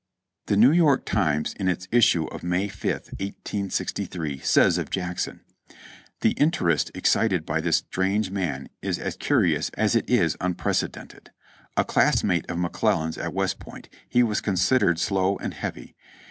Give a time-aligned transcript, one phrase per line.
[0.47, 5.41] The New York Times, in its issue of May 5th, 1863, says of Jackson:
[6.21, 11.29] "The interest excited by this strange man is as curious as it is unprecedented.
[11.77, 15.95] A class mate of McClellan's at West Point, he was considered slow and heavy.